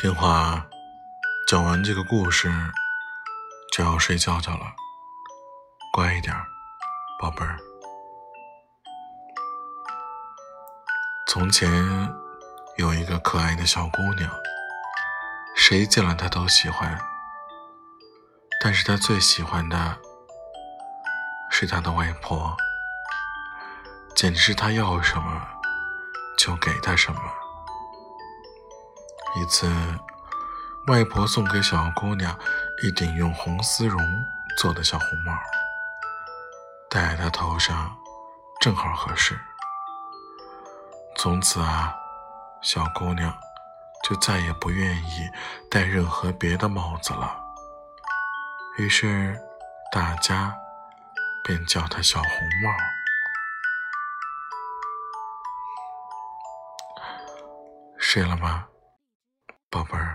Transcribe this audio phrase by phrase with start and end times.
[0.00, 0.66] 听话，
[1.46, 2.50] 讲完这个故事
[3.70, 4.74] 就要睡觉觉了，
[5.92, 6.34] 乖一点，
[7.20, 7.58] 宝贝儿。
[11.28, 11.70] 从前
[12.78, 14.30] 有一个可爱的小姑娘，
[15.54, 16.98] 谁见了她都喜欢，
[18.64, 19.98] 但是她最喜欢的
[21.50, 22.56] 是她的外婆，
[24.16, 25.46] 简直是她要什么
[26.38, 27.20] 就给她什么。
[29.36, 29.68] 一次，
[30.88, 32.36] 外婆送给小姑娘
[32.82, 33.98] 一顶用红丝绒
[34.58, 35.32] 做的小红帽，
[36.88, 37.96] 戴在她头上
[38.60, 39.38] 正好合适。
[41.16, 41.94] 从此啊，
[42.60, 43.32] 小姑娘
[44.02, 45.30] 就再也不愿意
[45.70, 47.38] 戴任何别的帽子了。
[48.78, 49.38] 于是，
[49.92, 50.56] 大家
[51.44, 52.28] 便叫她小红
[52.64, 52.70] 帽。
[57.98, 58.66] 睡了吗？
[59.70, 60.09] 宝贝儿。